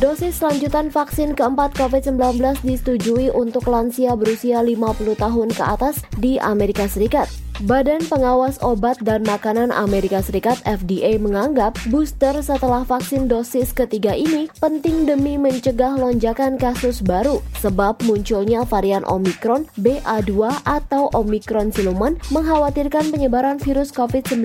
Dosis 0.00 0.40
lanjutan 0.40 0.88
vaksin 0.88 1.36
keempat 1.36 1.76
COVID-19 1.76 2.64
disetujui 2.64 3.28
untuk 3.36 3.68
lansia 3.68 4.16
berusia 4.16 4.64
50 4.64 5.12
tahun 5.12 5.52
ke 5.52 5.64
atas 5.68 6.00
di 6.16 6.40
Amerika 6.40 6.88
Serikat. 6.88 7.28
Badan 7.64 8.04
Pengawas 8.04 8.60
Obat 8.60 9.00
dan 9.00 9.24
Makanan 9.24 9.72
Amerika 9.72 10.20
Serikat 10.20 10.60
FDA 10.68 11.16
menganggap 11.16 11.72
booster 11.88 12.36
setelah 12.44 12.84
vaksin 12.84 13.32
dosis 13.32 13.72
ketiga 13.72 14.12
ini 14.12 14.52
penting 14.60 15.08
demi 15.08 15.40
mencegah 15.40 15.96
lonjakan 15.96 16.60
kasus 16.60 17.00
baru 17.00 17.40
sebab 17.64 18.04
munculnya 18.04 18.60
varian 18.68 19.08
Omicron 19.08 19.64
BA2 19.80 20.52
atau 20.68 21.08
Omicron 21.16 21.72
siluman 21.72 22.20
mengkhawatirkan 22.28 23.08
penyebaran 23.08 23.56
virus 23.56 23.88
COVID-19 23.88 24.44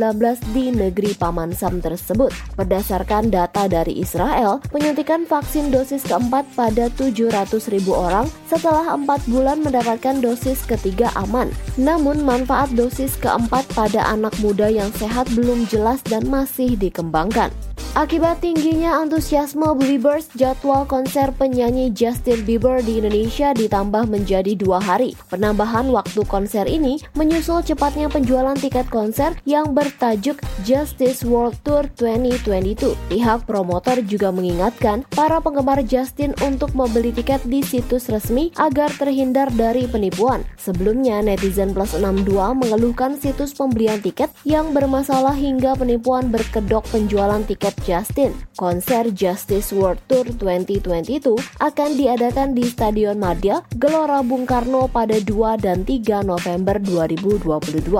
di 0.55 0.71
negeri 0.71 1.11
Paman 1.11 1.51
Sam 1.51 1.83
tersebut. 1.83 2.31
Berdasarkan 2.55 3.27
data 3.27 3.67
dari 3.67 3.99
Israel, 3.99 4.63
penyuntikan 4.71 5.27
vaksin 5.27 5.67
dosis 5.67 6.07
keempat 6.07 6.47
pada 6.55 6.87
700 6.95 7.75
ribu 7.75 7.91
orang 7.91 8.31
setelah 8.47 8.95
empat 8.95 9.19
bulan 9.27 9.59
mendapatkan 9.59 10.23
dosis 10.23 10.63
ketiga 10.63 11.11
aman. 11.19 11.51
Namun 11.75 12.23
manfaat 12.23 12.71
dosis 12.71 13.00
dosis 13.01 13.17
keempat 13.17 13.65
pada 13.73 14.05
anak 14.13 14.29
muda 14.45 14.69
yang 14.69 14.93
sehat 14.93 15.25
belum 15.33 15.65
jelas 15.73 16.05
dan 16.05 16.21
masih 16.29 16.77
dikembangkan. 16.77 17.49
Akibat 17.91 18.39
tingginya 18.39 19.03
antusiasme 19.03 19.67
Beliebers, 19.75 20.31
jadwal 20.37 20.87
konser 20.87 21.27
penyanyi 21.35 21.91
Justin 21.91 22.45
Bieber 22.47 22.79
di 22.79 23.03
Indonesia 23.03 23.51
ditambah 23.51 24.07
menjadi 24.07 24.55
dua 24.55 24.79
hari. 24.79 25.11
Penambahan 25.27 25.91
waktu 25.91 26.23
konser 26.23 26.71
ini 26.71 27.03
menyusul 27.19 27.59
cepatnya 27.65 28.07
penjualan 28.07 28.55
tiket 28.55 28.87
konser 28.87 29.35
yang 29.43 29.75
bertajuk 29.75 30.39
Justice 30.63 31.27
World 31.27 31.59
Tour 31.67 31.89
2022. 31.99 32.95
Pihak 33.11 33.43
promotor 33.43 33.99
juga 34.07 34.31
mengingatkan 34.31 35.03
para 35.11 35.43
penggemar 35.43 35.83
Justin 35.83 36.31
untuk 36.45 36.71
membeli 36.71 37.11
tiket 37.11 37.43
di 37.43 37.59
situs 37.59 38.07
resmi 38.07 38.55
agar 38.55 38.87
terhindar 38.95 39.51
dari 39.51 39.83
penipuan. 39.89 40.47
Sebelumnya, 40.55 41.19
netizen 41.19 41.75
plus 41.75 41.91
62 41.91 42.55
mengeluhkan 42.91 43.15
situs 43.15 43.55
pembelian 43.55 44.03
tiket 44.03 44.27
yang 44.43 44.75
bermasalah 44.75 45.31
hingga 45.31 45.79
penipuan 45.79 46.27
berkedok 46.27 46.83
penjualan 46.91 47.39
tiket 47.47 47.71
Justin. 47.87 48.35
Konser 48.59 49.15
Justice 49.15 49.71
World 49.71 50.03
Tour 50.11 50.27
2022 50.35 51.39
akan 51.63 51.89
diadakan 51.95 52.51
di 52.51 52.67
Stadion 52.67 53.15
Madia, 53.15 53.63
Gelora 53.79 54.19
Bung 54.19 54.43
Karno 54.43 54.91
pada 54.91 55.15
2 55.15 55.23
dan 55.63 55.87
3 55.87 56.19
November 56.27 56.83
2022. 56.83 57.95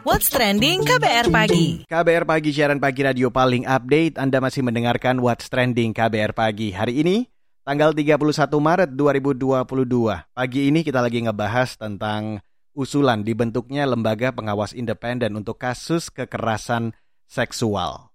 What's 0.00 0.32
Trending 0.32 0.88
KBR 0.88 1.28
Pagi 1.28 1.84
KBR 1.84 2.24
Pagi, 2.24 2.48
siaran 2.56 2.80
pagi 2.80 3.04
radio 3.04 3.28
paling 3.28 3.68
update. 3.68 4.16
Anda 4.16 4.40
masih 4.40 4.64
mendengarkan 4.64 5.20
What's 5.20 5.52
Trending 5.52 5.92
KBR 5.92 6.32
Pagi. 6.32 6.72
Hari 6.72 7.04
ini, 7.04 7.28
tanggal 7.60 7.92
31 7.92 8.48
Maret 8.56 8.90
2022. 8.96 9.84
Pagi 10.32 10.60
ini 10.72 10.80
kita 10.80 11.04
lagi 11.04 11.20
ngebahas 11.20 11.76
tentang 11.76 12.40
usulan 12.72 13.20
dibentuknya 13.20 13.84
lembaga 13.84 14.32
pengawas 14.32 14.72
independen 14.72 15.36
untuk 15.36 15.60
kasus 15.60 16.08
kekerasan 16.08 16.96
seksual. 17.28 18.08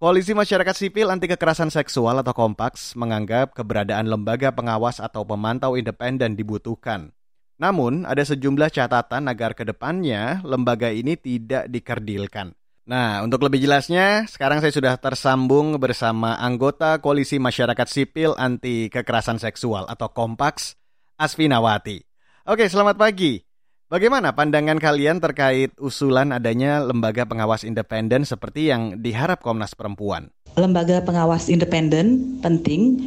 Koalisi 0.00 0.32
Masyarakat 0.32 0.72
Sipil 0.72 1.12
Anti 1.12 1.28
Kekerasan 1.28 1.68
Seksual 1.68 2.24
atau 2.24 2.32
Kompaks 2.32 2.96
menganggap 2.96 3.52
keberadaan 3.52 4.08
lembaga 4.08 4.48
pengawas 4.48 4.96
atau 4.96 5.28
pemantau 5.28 5.76
independen 5.76 6.32
dibutuhkan. 6.32 7.12
Namun, 7.60 8.08
ada 8.08 8.24
sejumlah 8.24 8.72
catatan 8.72 9.28
agar 9.28 9.52
ke 9.52 9.68
depannya 9.68 10.40
lembaga 10.40 10.88
ini 10.88 11.20
tidak 11.20 11.68
dikerdilkan. 11.68 12.56
Nah, 12.90 13.22
untuk 13.22 13.46
lebih 13.46 13.62
jelasnya, 13.62 14.26
sekarang 14.26 14.58
saya 14.58 14.74
sudah 14.74 14.98
tersambung 14.98 15.78
bersama 15.78 16.34
anggota 16.34 16.98
Koalisi 16.98 17.38
Masyarakat 17.38 17.86
Sipil 17.86 18.34
Anti 18.34 18.90
Kekerasan 18.90 19.38
Seksual 19.38 19.86
atau 19.86 20.10
Kompaks, 20.10 20.74
Asfinawati. 21.14 22.02
Oke, 22.50 22.66
selamat 22.66 22.98
pagi. 22.98 23.46
Bagaimana 23.86 24.34
pandangan 24.34 24.82
kalian 24.82 25.22
terkait 25.22 25.70
usulan 25.78 26.34
adanya 26.34 26.82
lembaga 26.82 27.30
pengawas 27.30 27.62
independen 27.62 28.26
seperti 28.26 28.74
yang 28.74 28.98
diharap 28.98 29.38
Komnas 29.38 29.78
Perempuan? 29.78 30.34
lembaga 30.58 30.98
pengawas 31.06 31.46
independen 31.46 32.42
penting 32.42 33.06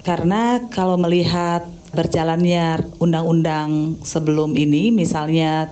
karena 0.00 0.64
kalau 0.72 0.96
melihat 0.96 1.68
berjalannya 1.92 2.80
undang-undang 2.96 4.00
sebelum 4.00 4.56
ini, 4.56 4.88
misalnya 4.88 5.68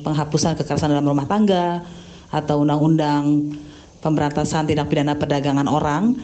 penghapusan 0.00 0.56
kekerasan 0.56 0.96
dalam 0.96 1.12
rumah 1.12 1.28
tangga 1.28 1.84
atau 2.30 2.62
undang-undang 2.62 3.54
pemberantasan 4.00 4.66
tindak 4.66 4.88
pidana 4.88 5.14
perdagangan 5.18 5.68
orang, 5.68 6.16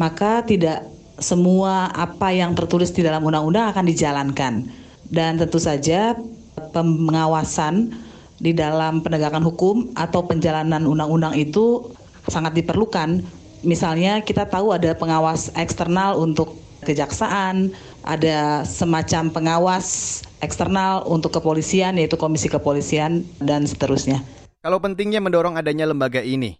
maka 0.00 0.42
tidak 0.46 0.86
semua 1.18 1.90
apa 1.92 2.30
yang 2.30 2.54
tertulis 2.54 2.94
di 2.94 3.02
dalam 3.02 3.26
undang-undang 3.26 3.74
akan 3.74 3.84
dijalankan. 3.86 4.66
Dan 5.08 5.40
tentu 5.40 5.58
saja 5.58 6.14
pengawasan 6.70 7.90
di 8.38 8.54
dalam 8.54 9.02
penegakan 9.02 9.42
hukum 9.42 9.90
atau 9.98 10.22
penjalanan 10.22 10.86
undang-undang 10.86 11.34
itu 11.34 11.90
sangat 12.30 12.54
diperlukan. 12.54 13.24
Misalnya 13.66 14.22
kita 14.22 14.46
tahu 14.46 14.70
ada 14.70 14.94
pengawas 14.94 15.50
eksternal 15.58 16.14
untuk 16.22 16.54
kejaksaan, 16.86 17.74
ada 18.06 18.62
semacam 18.62 19.34
pengawas 19.34 20.20
eksternal 20.38 21.02
untuk 21.10 21.34
kepolisian 21.34 21.98
yaitu 21.98 22.14
Komisi 22.14 22.46
Kepolisian 22.46 23.26
dan 23.42 23.66
seterusnya. 23.66 24.22
Kalau 24.58 24.82
pentingnya 24.82 25.22
mendorong 25.22 25.54
adanya 25.54 25.86
lembaga 25.86 26.18
ini, 26.18 26.58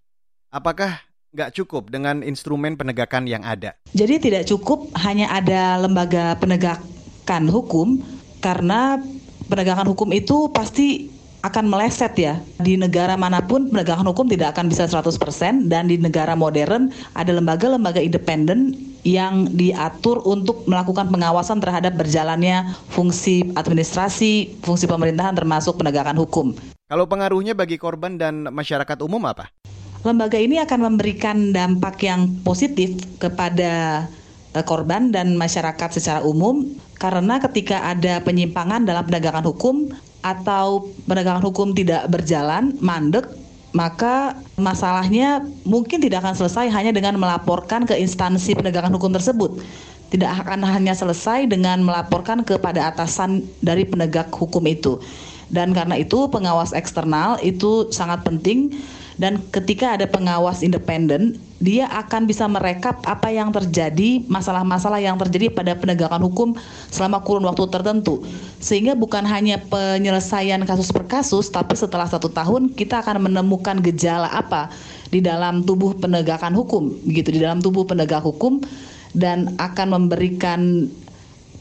apakah 0.55 1.02
nggak 1.35 1.50
cukup 1.50 1.90
dengan 1.90 2.23
instrumen 2.23 2.78
penegakan 2.78 3.26
yang 3.26 3.43
ada? 3.43 3.75
Jadi 3.90 4.23
tidak 4.23 4.47
cukup 4.47 4.87
hanya 5.02 5.26
ada 5.35 5.83
lembaga 5.83 6.38
penegakan 6.38 7.50
hukum 7.50 7.99
karena 8.38 9.02
penegakan 9.50 9.90
hukum 9.90 10.14
itu 10.14 10.47
pasti 10.55 11.11
akan 11.43 11.67
meleset 11.67 12.14
ya. 12.14 12.38
Di 12.62 12.78
negara 12.78 13.19
mana 13.19 13.43
pun 13.43 13.67
penegakan 13.67 14.07
hukum 14.14 14.31
tidak 14.31 14.55
akan 14.55 14.71
bisa 14.71 14.87
100% 14.87 15.67
dan 15.67 15.90
di 15.90 15.99
negara 15.99 16.38
modern 16.38 16.95
ada 17.19 17.35
lembaga-lembaga 17.35 17.99
independen 17.99 18.78
yang 19.02 19.50
diatur 19.50 20.23
untuk 20.23 20.71
melakukan 20.71 21.11
pengawasan 21.11 21.59
terhadap 21.59 21.99
berjalannya 21.99 22.78
fungsi 22.95 23.43
administrasi, 23.59 24.62
fungsi 24.62 24.87
pemerintahan 24.87 25.35
termasuk 25.35 25.75
penegakan 25.83 26.14
hukum. 26.14 26.77
Kalau 26.88 27.04
pengaruhnya 27.04 27.52
bagi 27.52 27.76
korban 27.76 28.16
dan 28.16 28.49
masyarakat 28.49 28.97
umum 29.04 29.21
apa? 29.28 29.52
Lembaga 30.09 30.40
ini 30.40 30.57
akan 30.57 30.88
memberikan 30.88 31.52
dampak 31.52 32.00
yang 32.00 32.40
positif 32.40 32.97
kepada 33.21 34.09
eh, 34.57 34.64
korban 34.64 35.12
dan 35.12 35.37
masyarakat 35.37 36.00
secara 36.00 36.25
umum 36.25 36.64
karena 36.97 37.37
ketika 37.45 37.92
ada 37.92 38.25
penyimpangan 38.25 38.88
dalam 38.88 39.04
penegakan 39.04 39.45
hukum 39.45 39.92
atau 40.25 40.88
penegakan 41.04 41.45
hukum 41.45 41.76
tidak 41.76 42.09
berjalan, 42.09 42.73
mandek, 42.80 43.28
maka 43.76 44.40
masalahnya 44.57 45.45
mungkin 45.68 46.00
tidak 46.00 46.25
akan 46.25 46.40
selesai 46.40 46.73
hanya 46.73 46.97
dengan 46.97 47.21
melaporkan 47.21 47.85
ke 47.85 48.00
instansi 48.00 48.57
penegakan 48.57 48.97
hukum 48.97 49.12
tersebut. 49.12 49.61
Tidak 50.09 50.40
akan 50.40 50.64
hanya 50.64 50.97
selesai 50.97 51.52
dengan 51.52 51.85
melaporkan 51.85 52.40
kepada 52.49 52.88
atasan 52.88 53.45
dari 53.61 53.85
penegak 53.85 54.33
hukum 54.33 54.64
itu. 54.64 54.97
Dan 55.49 55.73
karena 55.73 55.97
itu 55.97 56.28
pengawas 56.28 56.76
eksternal 56.76 57.40
itu 57.40 57.88
sangat 57.88 58.21
penting 58.25 58.73
dan 59.19 59.43
ketika 59.50 59.99
ada 59.99 60.07
pengawas 60.07 60.62
independen, 60.62 61.43
dia 61.59 61.90
akan 61.90 62.31
bisa 62.31 62.47
merekap 62.47 63.02
apa 63.02 63.35
yang 63.35 63.50
terjadi, 63.50 64.23
masalah-masalah 64.31 65.02
yang 65.02 65.19
terjadi 65.19 65.50
pada 65.50 65.75
penegakan 65.75 66.23
hukum 66.23 66.55
selama 66.95 67.19
kurun 67.26 67.43
waktu 67.50 67.67
tertentu. 67.67 68.23
Sehingga 68.62 68.95
bukan 68.95 69.26
hanya 69.26 69.59
penyelesaian 69.67 70.62
kasus 70.62 70.95
per 70.95 71.11
kasus, 71.11 71.50
tapi 71.50 71.75
setelah 71.75 72.07
satu 72.07 72.31
tahun 72.31 72.71
kita 72.78 73.02
akan 73.02 73.26
menemukan 73.26 73.83
gejala 73.83 74.31
apa 74.31 74.71
di 75.11 75.19
dalam 75.19 75.67
tubuh 75.67 75.99
penegakan 75.99 76.55
hukum, 76.55 76.95
gitu 77.11 77.35
di 77.35 77.43
dalam 77.43 77.59
tubuh 77.59 77.83
penegak 77.90 78.23
hukum 78.23 78.62
dan 79.19 79.59
akan 79.59 79.99
memberikan 79.99 80.87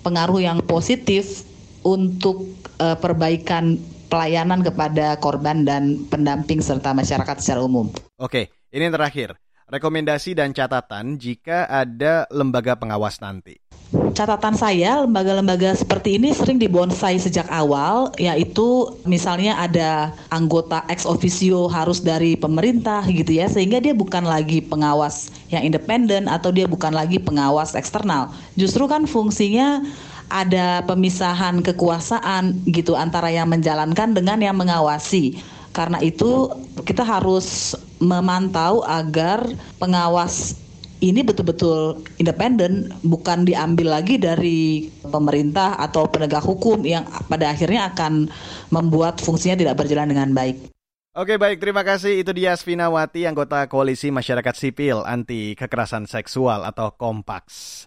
pengaruh 0.05 0.37
yang 0.37 0.61
positif 0.61 1.41
untuk 1.81 2.45
uh, 2.79 2.97
perbaikan 2.97 3.77
pelayanan 4.07 4.63
kepada 4.63 5.19
korban 5.19 5.67
dan 5.67 6.07
pendamping 6.07 6.63
serta 6.63 6.95
masyarakat 6.95 7.37
secara 7.43 7.61
umum. 7.63 7.91
Oke, 8.17 8.49
ini 8.71 8.87
yang 8.87 8.95
terakhir. 8.95 9.35
Rekomendasi 9.67 10.31
dan 10.31 10.55
catatan 10.55 11.19
jika 11.19 11.67
ada 11.67 12.23
lembaga 12.31 12.79
pengawas 12.79 13.19
nanti. 13.19 13.59
Catatan 13.87 14.55
saya, 14.55 15.03
lembaga-lembaga 15.03 15.75
seperti 15.75 16.19
ini 16.19 16.31
sering 16.35 16.59
dibonsai 16.59 17.19
sejak 17.19 17.47
awal, 17.51 18.11
yaitu 18.19 18.87
misalnya 19.07 19.55
ada 19.59 20.11
anggota 20.31 20.83
ex 20.91 21.07
officio 21.07 21.71
harus 21.71 22.03
dari 22.03 22.35
pemerintah 22.35 23.03
gitu 23.07 23.39
ya, 23.39 23.47
sehingga 23.47 23.79
dia 23.83 23.95
bukan 23.95 24.27
lagi 24.27 24.59
pengawas 24.59 25.31
yang 25.51 25.63
independen 25.63 26.27
atau 26.27 26.51
dia 26.51 26.67
bukan 26.67 26.91
lagi 26.91 27.19
pengawas 27.19 27.75
eksternal. 27.79 28.31
Justru 28.59 28.87
kan 28.91 29.07
fungsinya 29.07 29.83
ada 30.27 30.83
pemisahan 30.83 31.63
kekuasaan 31.63 32.67
gitu 32.67 32.95
antara 32.99 33.31
yang 33.31 33.47
menjalankan 33.47 34.11
dengan 34.15 34.39
yang 34.43 34.55
mengawasi. 34.59 35.39
Karena 35.71 36.01
itu 36.01 36.49
kita 36.83 37.05
harus 37.05 37.77
memantau 38.01 38.81
agar 38.85 39.45
pengawas 39.77 40.57
ini 40.97 41.21
betul-betul 41.21 42.01
independen, 42.17 42.89
bukan 43.05 43.45
diambil 43.45 44.01
lagi 44.01 44.17
dari 44.17 44.89
pemerintah 45.05 45.77
atau 45.77 46.09
penegak 46.09 46.41
hukum 46.41 46.81
yang 46.81 47.05
pada 47.29 47.53
akhirnya 47.53 47.93
akan 47.93 48.25
membuat 48.73 49.21
fungsinya 49.21 49.53
tidak 49.53 49.77
berjalan 49.77 50.09
dengan 50.09 50.33
baik. 50.33 50.73
Oke 51.17 51.37
baik, 51.41 51.57
terima 51.57 51.81
kasih. 51.81 52.21
Itu 52.21 52.29
dia 52.33 52.53
Wati, 52.53 53.25
anggota 53.25 53.65
Koalisi 53.65 54.13
Masyarakat 54.13 54.53
Sipil 54.53 55.01
Anti 55.01 55.57
Kekerasan 55.57 56.05
Seksual 56.05 56.61
atau 56.61 56.93
Kompaks. 56.93 57.86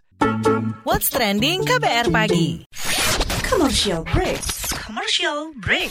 What's 0.85 1.11
Trending 1.11 1.65
KBR 1.65 2.13
Pagi? 2.13 2.65
Commercial 3.43 4.05
break. 4.05 4.41
Commercial 4.85 5.53
break 5.57 5.91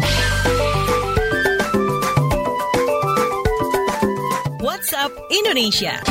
Indonesia. 5.29 6.01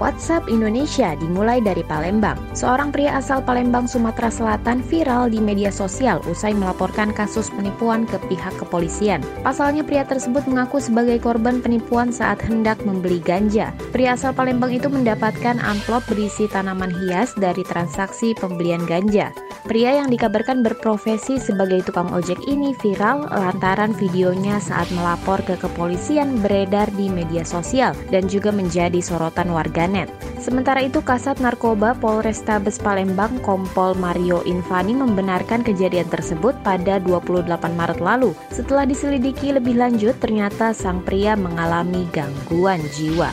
WhatsApp 0.00 0.48
Indonesia 0.48 1.12
dimulai 1.20 1.60
dari 1.60 1.84
Palembang. 1.84 2.40
Seorang 2.56 2.88
pria 2.88 3.20
asal 3.20 3.44
Palembang, 3.44 3.84
Sumatera 3.84 4.32
Selatan 4.32 4.80
viral 4.80 5.28
di 5.28 5.36
media 5.44 5.68
sosial 5.68 6.24
usai 6.24 6.56
melaporkan 6.56 7.12
kasus 7.12 7.52
penipuan 7.52 8.08
ke 8.08 8.16
pihak 8.32 8.56
kepolisian. 8.56 9.20
Pasalnya 9.44 9.84
pria 9.84 10.08
tersebut 10.08 10.48
mengaku 10.48 10.80
sebagai 10.80 11.20
korban 11.20 11.60
penipuan 11.60 12.08
saat 12.08 12.40
hendak 12.40 12.80
membeli 12.88 13.20
ganja. 13.20 13.76
Pria 13.92 14.16
asal 14.16 14.32
Palembang 14.32 14.72
itu 14.72 14.88
mendapatkan 14.88 15.60
amplop 15.60 16.00
berisi 16.08 16.48
tanaman 16.48 16.88
hias 16.88 17.36
dari 17.36 17.60
transaksi 17.60 18.32
pembelian 18.32 18.88
ganja. 18.88 19.28
Pria 19.68 20.00
yang 20.00 20.08
dikabarkan 20.08 20.64
berprofesi 20.64 21.36
sebagai 21.36 21.84
tukang 21.84 22.08
ojek 22.16 22.40
ini 22.48 22.72
viral 22.80 23.28
lantaran 23.28 23.92
videonya 23.92 24.56
saat 24.56 24.88
melapor 24.96 25.44
ke 25.44 25.60
kepolisian 25.60 26.40
beredar 26.40 26.88
di 26.96 27.12
media 27.12 27.44
sosial 27.44 27.92
dan 28.08 28.24
juga 28.24 28.48
menjadi 28.48 28.96
sorotan 29.04 29.52
warganet. 29.52 29.89
Sementara 30.40 30.80
itu, 30.80 31.04
Kasat 31.04 31.36
Narkoba 31.42 31.92
Polrestabes 31.98 32.80
Palembang 32.80 33.36
Kompol 33.44 33.92
Mario 33.92 34.40
Infani 34.48 34.96
membenarkan 34.96 35.60
kejadian 35.60 36.08
tersebut 36.08 36.56
pada 36.64 36.96
28 37.02 37.44
Maret 37.76 38.00
lalu. 38.00 38.32
Setelah 38.48 38.88
diselidiki 38.88 39.52
lebih 39.52 39.76
lanjut, 39.76 40.16
ternyata 40.16 40.72
sang 40.72 41.04
pria 41.04 41.36
mengalami 41.36 42.08
gangguan 42.08 42.80
jiwa. 42.96 43.28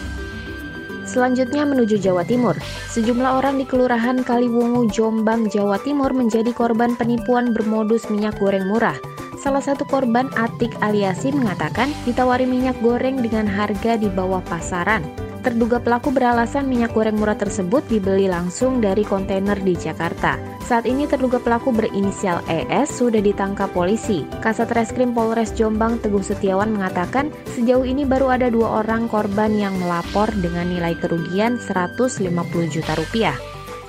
Selanjutnya 1.07 1.63
menuju 1.63 2.03
Jawa 2.03 2.27
Timur. 2.27 2.59
Sejumlah 2.91 3.39
orang 3.39 3.55
di 3.55 3.63
Kelurahan 3.63 4.27
Kaliwungu, 4.27 4.91
Jombang, 4.91 5.47
Jawa 5.47 5.79
Timur 5.79 6.11
menjadi 6.11 6.51
korban 6.51 6.99
penipuan 6.99 7.55
bermodus 7.55 8.11
minyak 8.11 8.35
goreng 8.43 8.67
murah. 8.67 8.99
Salah 9.39 9.63
satu 9.63 9.87
korban 9.87 10.27
Atik 10.35 10.75
Aliasi 10.83 11.31
mengatakan 11.31 11.95
ditawari 12.03 12.43
minyak 12.43 12.75
goreng 12.83 13.23
dengan 13.23 13.47
harga 13.47 13.95
di 13.95 14.11
bawah 14.11 14.43
pasaran. 14.43 15.26
Terduga 15.45 15.77
pelaku 15.77 16.09
beralasan 16.09 16.65
minyak 16.65 16.97
goreng 16.97 17.15
murah 17.15 17.37
tersebut 17.37 17.85
dibeli 17.87 18.25
langsung 18.25 18.81
dari 18.81 19.05
kontainer 19.05 19.55
di 19.55 19.77
Jakarta. 19.77 20.35
Saat 20.65 20.83
ini 20.83 21.07
terduga 21.07 21.39
pelaku 21.39 21.71
berinisial 21.71 22.43
ES 22.51 22.99
sudah 22.99 23.23
ditangkap 23.23 23.71
polisi. 23.71 24.27
Kasat 24.43 24.73
Reskrim 24.73 25.15
Polres 25.15 25.55
Jombang 25.55 26.03
Teguh 26.03 26.25
Setiawan 26.25 26.75
mengatakan 26.75 27.31
sejauh 27.55 27.87
ini 27.87 28.03
baru 28.03 28.35
ada 28.35 28.51
dua 28.51 28.83
orang 28.83 29.07
korban 29.07 29.55
yang 29.55 29.77
melapor 29.79 30.27
dengan 30.43 30.67
nilai 30.67 30.97
kerugian 30.99 31.61
150 31.61 32.27
juta 32.67 32.93
rupiah. 32.99 33.37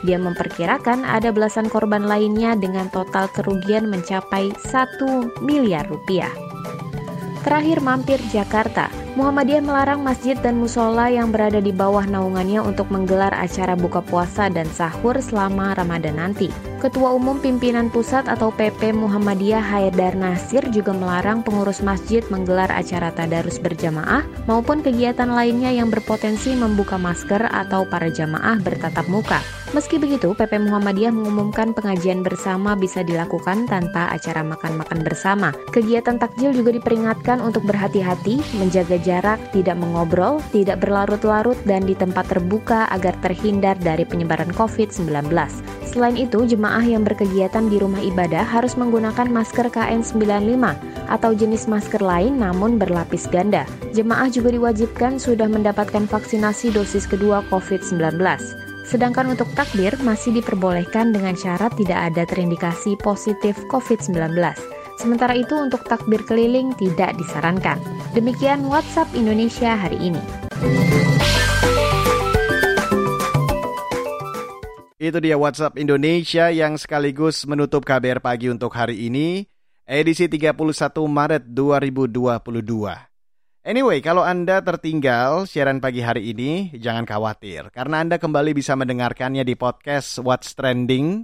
Dia 0.07 0.15
memperkirakan 0.15 1.03
ada 1.03 1.35
belasan 1.35 1.67
korban 1.67 2.07
lainnya 2.07 2.55
dengan 2.55 2.87
total 2.95 3.27
kerugian 3.35 3.91
mencapai 3.91 4.55
1 4.55 5.43
miliar 5.43 5.91
rupiah. 5.91 6.31
Terakhir 7.43 7.83
mampir 7.83 8.23
Jakarta, 8.31 8.87
Muhammadiyah 9.19 9.67
melarang 9.67 10.07
masjid 10.07 10.39
dan 10.39 10.63
musola 10.63 11.11
yang 11.11 11.35
berada 11.35 11.59
di 11.59 11.75
bawah 11.75 12.07
naungannya 12.07 12.63
untuk 12.63 12.87
menggelar 12.95 13.35
acara 13.35 13.75
buka 13.75 13.99
puasa 13.99 14.47
dan 14.47 14.71
sahur 14.71 15.19
selama 15.19 15.75
Ramadan 15.75 16.23
nanti. 16.23 16.55
Ketua 16.79 17.11
Umum 17.11 17.43
Pimpinan 17.43 17.91
Pusat 17.91 18.31
atau 18.31 18.55
PP 18.55 18.95
Muhammadiyah 18.95 19.59
Haidar 19.59 20.15
Nasir 20.15 20.63
juga 20.71 20.95
melarang 20.95 21.43
pengurus 21.43 21.83
masjid 21.83 22.23
menggelar 22.31 22.71
acara 22.71 23.11
tadarus 23.11 23.59
berjamaah 23.59 24.23
maupun 24.47 24.87
kegiatan 24.87 25.35
lainnya 25.35 25.75
yang 25.75 25.91
berpotensi 25.91 26.55
membuka 26.55 26.95
masker 26.95 27.51
atau 27.51 27.91
para 27.91 28.15
jamaah 28.15 28.63
bertatap 28.63 29.11
muka. 29.11 29.43
Meski 29.77 30.01
begitu, 30.01 30.33
PP 30.33 30.65
Muhammadiyah 30.65 31.13
mengumumkan 31.13 31.77
pengajian 31.77 32.25
bersama 32.25 32.73
bisa 32.73 33.05
dilakukan 33.05 33.69
tanpa 33.69 34.09
acara 34.09 34.41
makan-makan 34.41 35.05
bersama. 35.05 35.53
Kegiatan 35.77 36.17
takjil 36.17 36.57
juga 36.57 36.73
diperingatkan 36.73 37.45
untuk 37.45 37.69
berhati-hati, 37.69 38.41
menjaga 38.57 38.97
jarak, 39.09 39.41
tidak 39.57 39.81
mengobrol, 39.81 40.45
tidak 40.53 40.85
berlarut-larut, 40.85 41.57
dan 41.65 41.89
di 41.89 41.97
tempat 41.97 42.29
terbuka 42.29 42.85
agar 42.93 43.17
terhindar 43.25 43.81
dari 43.81 44.05
penyebaran 44.05 44.53
COVID-19. 44.53 45.33
Selain 45.89 46.21
itu, 46.21 46.45
jemaah 46.45 46.85
yang 46.85 47.09
berkegiatan 47.09 47.73
di 47.73 47.81
rumah 47.81 48.05
ibadah 48.05 48.45
harus 48.45 48.77
menggunakan 48.77 49.25
masker 49.33 49.73
KN95 49.73 50.77
atau 51.09 51.33
jenis 51.33 51.65
masker 51.65 52.05
lain 52.05 52.37
namun 52.37 52.77
berlapis 52.77 53.25
ganda. 53.33 53.65
Jemaah 53.97 54.29
juga 54.29 54.53
diwajibkan 54.53 55.17
sudah 55.17 55.49
mendapatkan 55.49 56.05
vaksinasi 56.05 56.77
dosis 56.77 57.09
kedua 57.09 57.41
COVID-19. 57.49 58.21
Sedangkan 58.85 59.33
untuk 59.33 59.49
takbir 59.53 59.97
masih 60.01 60.41
diperbolehkan 60.41 61.13
dengan 61.13 61.37
syarat 61.37 61.77
tidak 61.77 62.13
ada 62.13 62.25
terindikasi 62.25 62.97
positif 63.01 63.57
COVID-19. 63.73 64.78
Sementara 64.99 65.31
itu 65.39 65.55
untuk 65.55 65.87
takbir 65.87 66.27
keliling 66.27 66.75
tidak 66.75 67.15
disarankan. 67.15 67.79
Demikian 68.19 68.67
WhatsApp 68.67 69.07
Indonesia 69.15 69.79
hari 69.79 69.95
ini. 70.03 70.19
Itu 74.99 75.23
dia 75.23 75.39
WhatsApp 75.39 75.79
Indonesia 75.79 76.51
yang 76.51 76.75
sekaligus 76.75 77.47
menutup 77.47 77.87
KBR 77.87 78.19
pagi 78.19 78.51
untuk 78.51 78.75
hari 78.75 79.07
ini, 79.07 79.47
edisi 79.87 80.27
31 80.27 80.59
Maret 81.07 81.47
2022. 81.47 82.59
Anyway, 83.63 84.03
kalau 84.03 84.27
Anda 84.27 84.59
tertinggal 84.67 85.47
siaran 85.47 85.79
pagi 85.79 86.03
hari 86.03 86.35
ini, 86.35 86.75
jangan 86.75 87.07
khawatir. 87.07 87.71
Karena 87.71 88.03
Anda 88.03 88.19
kembali 88.19 88.51
bisa 88.51 88.75
mendengarkannya 88.75 89.47
di 89.47 89.55
podcast 89.55 90.19
What's 90.19 90.59
Trending. 90.59 91.23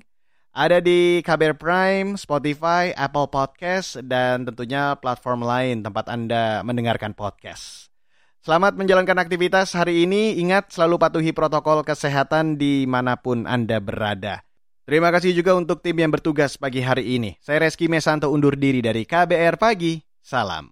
Ada 0.54 0.78
di 0.78 1.18
KBR 1.26 1.58
Prime, 1.58 2.08
Spotify, 2.14 2.94
Apple 2.94 3.26
Podcast, 3.26 3.98
dan 4.06 4.46
tentunya 4.46 4.94
platform 5.02 5.42
lain 5.42 5.82
tempat 5.82 6.06
Anda 6.06 6.62
mendengarkan 6.62 7.10
podcast. 7.10 7.90
Selamat 8.38 8.78
menjalankan 8.78 9.18
aktivitas 9.18 9.74
hari 9.74 10.06
ini. 10.06 10.38
Ingat 10.38 10.70
selalu 10.70 11.02
patuhi 11.02 11.34
protokol 11.34 11.82
kesehatan 11.82 12.54
di 12.54 12.86
mana 12.86 13.18
pun 13.18 13.50
Anda 13.50 13.82
berada. 13.82 14.46
Terima 14.86 15.10
kasih 15.10 15.34
juga 15.34 15.58
untuk 15.58 15.82
tim 15.82 15.98
yang 15.98 16.14
bertugas 16.14 16.54
pagi 16.54 16.86
hari 16.86 17.18
ini. 17.18 17.34
Saya 17.42 17.66
Reski 17.66 17.90
Mesanto 17.90 18.30
undur 18.30 18.54
diri 18.54 18.78
dari 18.78 19.02
KBR 19.02 19.58
Pagi. 19.58 19.98
Salam. 20.22 20.70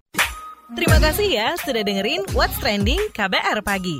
Terima 0.79 0.95
kasih 1.03 1.27
ya 1.27 1.59
sudah 1.59 1.83
dengerin 1.83 2.23
What's 2.31 2.55
Trending 2.63 3.11
KBR 3.11 3.59
Pagi. 3.59 3.99